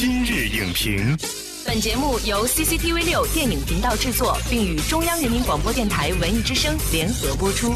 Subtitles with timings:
[0.00, 1.16] 今日影评，
[1.66, 7.74] 本节目由 CCTV 六电影频道制作，并与中央人民广播电台文艺之声联合播出。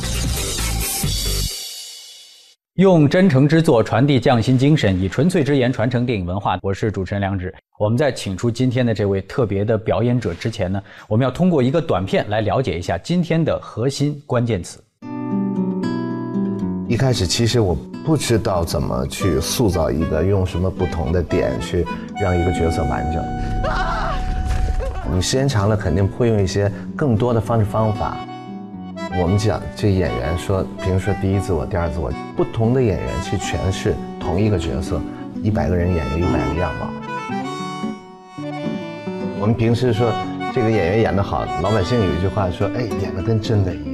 [2.74, 6.56] 用真诚之作传递匠心精神，以纯粹之言传承电影文化。
[6.62, 7.52] 我是主持人梁植。
[7.76, 14.80] 我们在请出今天的这位特别的表演者之前呢，我们要通过一个短片来了解一下今天的核心关键词。
[16.92, 17.74] 一开始其实我
[18.04, 21.86] 不知道怎么去塑造一个，用什么不同的点去
[22.20, 23.24] 让一个角色完整。
[25.10, 28.18] 你时间长了，肯定会用一些更多的方式方法。
[29.18, 35.00] 我们讲这演员说，比如说第一自我、第二自我，不同的演员去诠释同一个角色，
[35.42, 36.90] 一百个人演有一百个样貌。
[39.40, 40.12] 我们平时说
[40.54, 43.91] 这个演员演得好，老百姓有一句话说：“哎，演得跟真的一样。”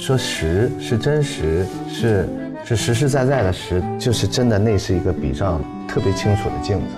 [0.00, 2.26] 说实是真实，是
[2.64, 4.58] 是实实在在的实，就是真的。
[4.58, 6.94] 那是一个比照特别清楚的镜子，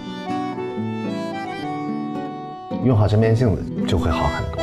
[2.84, 4.62] 用好这面镜子就会好很多。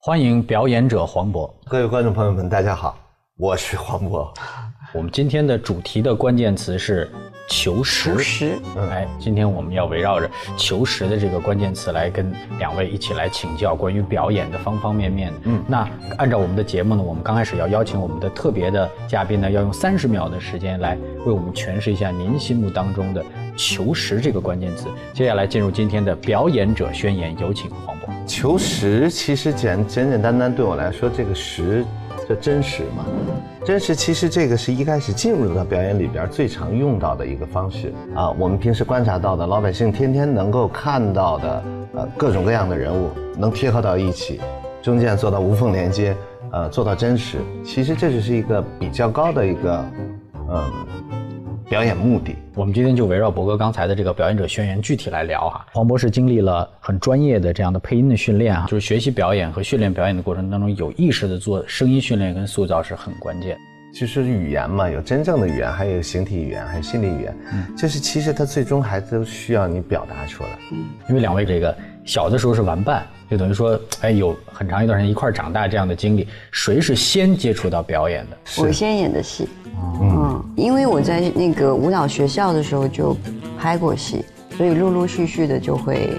[0.00, 2.96] 欢迎表演者黄渤，各位观众朋友们，大家好，
[3.36, 4.32] 我是黄渤。
[4.94, 7.10] 我们今天的主题的关键词是
[7.48, 8.12] 求实。
[8.12, 8.52] 求实，
[8.92, 15.32] 哎，今天我们要围绕着求实的这个关键词来跟两位一起来请教关于表演的方方面面。
[15.42, 23.24] 嗯，那按照我们的节目呢，我们刚开始要邀请我们的特别的嘉宾呢，要用三十秒的时间来为我们诠释一下您心目当中的
[23.56, 24.86] 求实这个关键词。
[25.12, 28.02] 接下来进入今天的表演者宣言，有请黄渤。
[28.28, 31.84] 求实其实简简简单单对我来说，这个实
[32.28, 33.04] 这真实嘛。
[33.64, 38.30] 真实其实这个是一开始进入到表演里边最常用到的一个方式啊。
[38.38, 41.64] 我们平时观察到的老百姓天天能够看到的
[41.94, 44.40] 呃各种各样的人物能贴合到一起，
[44.82, 46.14] 中间做到无缝连接，
[46.52, 49.84] 呃做到真实，其实这就是一个比较高的一个
[50.50, 50.62] 嗯
[51.68, 52.36] 表演目的。
[52.54, 55.66] 我们今天就围绕博哥刚才的这个表演者宣言具体来聊哈。
[55.72, 63.56] 黄博士经历了很专业的这样的配音的训练啊，就是学习表演和训练表演的过程当中，有意识的做声音训练跟塑造是很关键。
[63.92, 67.36] 其实语言嘛，有真正的语言，还有形体语言，还有心理语言，
[67.76, 70.50] 就是其实它最终还都需要你表达出来。
[70.72, 78.36] 嗯因为两位这个小的时候是玩伴，就等于说，哎，有很长一段时间一块长大这样的经历，谁是先接触到表演的？
[78.58, 79.48] 我先演的戏，
[80.00, 80.03] 嗯，
[80.56, 83.16] 因为我在那个舞蹈学校的时候就
[83.58, 84.24] 拍过戏，
[84.56, 86.10] 所以陆陆续续的就会，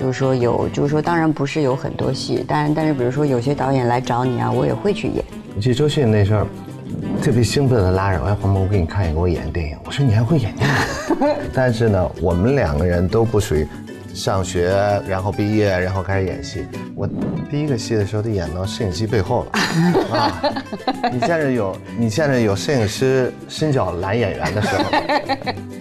[0.00, 5.22] 就是说有，就是说当然不是有很多戏，但但是比如说有些导演来找你啊，我也会去演。
[5.54, 6.46] 我记得周迅那时候
[7.22, 9.76] 特别兴奋的拉着我，哎，黄渤，我给你看一个我演的电影。
[9.84, 11.36] 我说你还会演电影？
[11.52, 13.66] 但是呢，我们两个人都不属于
[14.16, 14.74] 上学，
[15.06, 16.66] 然后毕业，然后开始演戏。
[16.94, 17.06] 我
[17.50, 19.52] 第一个戏的时候都演到摄影机背后了
[20.16, 20.42] 啊！
[21.12, 24.84] 你见着有你见着有摄影师伸脚拦演员的时候，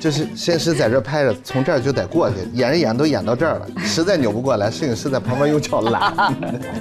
[0.01, 6.13] 就是摄影师在这拍着，从这儿就得过去，演着演着都演到这儿了，实在扭不过来，摄影师在旁边用脚拦。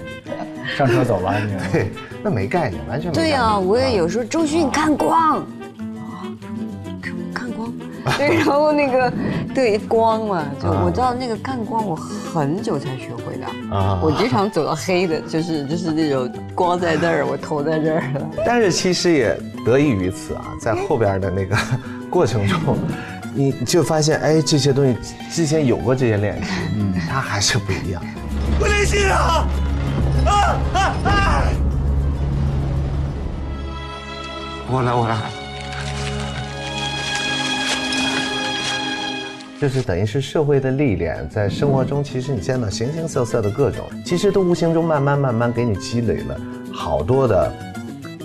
[0.77, 1.53] 上车走吧，你。
[1.73, 1.91] 对，
[2.21, 3.31] 那没概念，完全没概念。
[3.31, 5.47] 对呀、我也有时候周迅看光，
[7.33, 7.73] 看光，
[8.19, 9.13] 对，然后那个
[9.55, 13.47] 对光嘛，就我知道那个看光，我很久才学会的。
[13.75, 18.29] 啊我经常走到黑的，就是就是那种光在这儿，我头在这儿了。
[18.45, 21.57] 但是其实也得益于此啊，在后边的那个
[22.11, 22.77] 过程中，
[23.33, 24.97] 你就发现，哎，这些东西
[25.31, 28.03] 之前有过这些练习，嗯，它还是不一样。
[28.61, 29.47] 我联系啊！
[30.27, 30.33] 啊
[30.75, 31.43] 啊啊！
[34.71, 35.44] 我来，我来。
[39.65, 46.39] 就是等于是社会的历练，在生活中，其实你见到形形色色的各种，其实都无形中慢慢慢慢给你积累了
[46.71, 47.51] 好多的，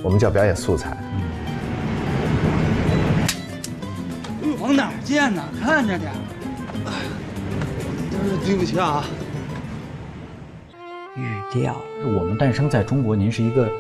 [0.04, 0.98] 我们叫表演素材。
[4.60, 5.42] 往哪儿见呢？
[5.62, 6.12] 看着点。
[6.86, 6.92] 哎，
[8.12, 9.06] 真是对不起啊。
[11.16, 11.24] 语
[11.54, 13.72] 调，我们诞生在中国，您是一个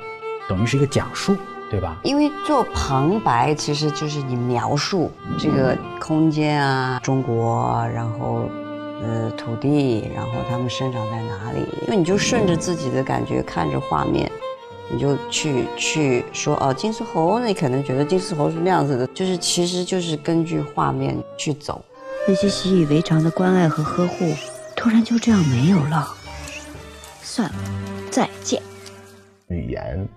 [0.47, 1.35] 等于是一个讲述，
[1.69, 1.99] 对吧？
[2.03, 8.49] 因为做旁白其实就是你描述这个空间啊，中国，然后
[9.03, 14.31] 呃土地，然后他们生长在哪里，因为你就顺着自己的感觉看着画面，
[14.91, 21.79] 你就去去说哦，金丝猴，那你可能觉得金丝猴是那样子的，就是其实就是根据画面去走。
[22.27, 24.33] 那些习以为常的关爱和呵护，
[24.75, 26.07] 突然就这样没有了。
[27.21, 27.55] 算了，
[28.09, 28.61] 再见。
[29.47, 30.07] 语言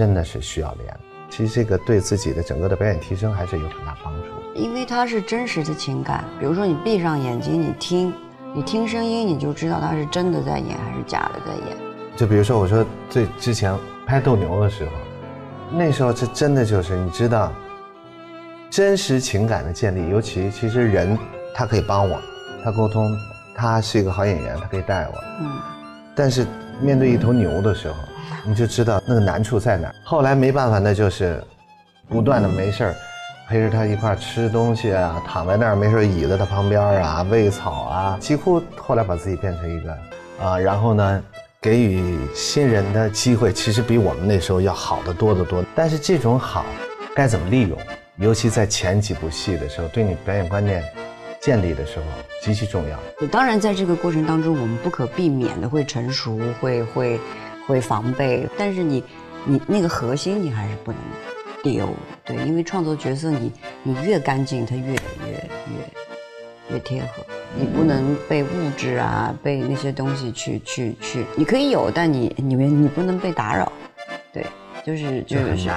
[0.00, 0.96] 真的是需要练，
[1.28, 4.28] 其实这个对自己的整个的表演提升还是有很大帮助。
[4.54, 6.24] 因为它是真实的情感。
[6.38, 8.10] 比如说你闭上眼睛，你听，
[8.54, 11.76] 你听声音，你就知道他是真的在演还是假的在演。
[12.16, 13.76] 就比如说我说最之前
[14.06, 14.90] 拍斗牛的时候，
[15.70, 17.52] 那时候这真的就是你知道，
[18.70, 21.18] 真实情感的建立，尤其其实人
[21.54, 22.18] 他可以帮我，
[22.64, 23.14] 他沟通，
[23.54, 25.14] 他是一个好演员，他可以带我。
[25.42, 25.79] 嗯。
[26.20, 26.46] 但是
[26.82, 27.94] 面对一头牛的时候，
[28.44, 29.90] 你就知道那个难处在哪。
[30.04, 31.42] 后来没办法，那就是
[32.10, 32.94] 不断的没事儿
[33.48, 39.98] 陪着他一块儿吃东西啊，躺在那儿没事儿倚在他旁边啊，喂草啊，几乎后来把自己变成一个
[40.44, 41.22] 啊，然后呢。
[41.62, 45.62] 给予新人的机会，其实比我们那时候要好得多得多。
[45.74, 46.64] 但是这种好，
[47.14, 47.78] 该怎么利用？
[48.16, 50.82] 尤其在前几部戏的时候，对你表演观念
[51.40, 52.04] 建立的时候
[52.42, 52.98] 极其重要。
[53.28, 57.20] 当然，在这个过程当中，我们不可避免的会成熟，会会
[57.66, 58.46] 会防备。
[58.58, 59.02] 但是你
[59.44, 61.00] 你那个核心，你还是不能
[61.62, 61.88] 丢。
[62.24, 63.50] 对，因为创作角色，你
[63.82, 67.24] 你越干净，它越越越越贴合。
[67.56, 73.72] 你不能被物质啊，被那些东西去去去，你可以有，但你你们你不能被打扰，
[74.32, 74.46] 对，
[74.86, 75.68] 就是就是，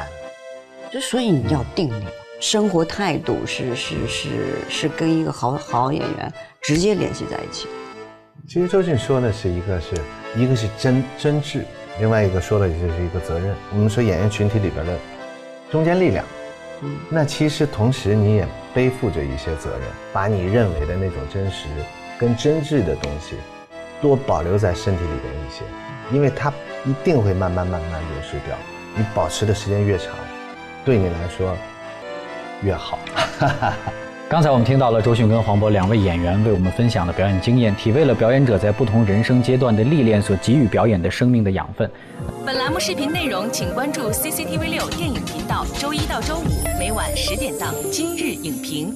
[0.91, 2.05] 就所以你要定力，
[2.43, 4.29] 生活态度是是是
[4.67, 7.69] 是跟一个好好演员直接联系在一起。
[8.49, 9.95] 其实周迅说的是一个是
[10.35, 11.61] 一个是真真挚，
[12.01, 13.55] 另外一个说的就是一个责任。
[13.71, 14.99] 我们说演员群体里边的
[15.71, 16.25] 中坚力量。
[17.09, 19.81] 那其实同时你也背负着一些责任，
[20.11, 21.67] 把你认为的那种真实
[22.19, 23.37] 跟真挚的东西，
[24.01, 25.63] 多保留在身体里边一些，
[26.13, 26.51] 因为它
[26.83, 28.53] 一定会慢慢慢慢流失掉。
[28.97, 30.09] 你保持的时间越长，
[30.83, 31.55] 对你来说
[32.63, 32.99] 越好。
[34.29, 41.87] 刚才我们听到了周迅跟黄渤两位演员为我们分享的表演经验，体味了表演者在不同人生阶段的历练所给予表演的生命的养分。
[42.43, 46.45] 本栏目视频内容，请关注 CCTV 六电影频道，周一到周五
[46.79, 48.91] 每晚十点档《今日影评》。